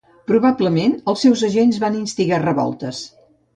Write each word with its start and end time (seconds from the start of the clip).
Probablement 0.29 0.95
els 1.13 1.21
seus 1.27 1.45
agents 1.49 1.79
van 1.85 2.01
instigar 2.01 2.43
revoltes. 2.49 3.07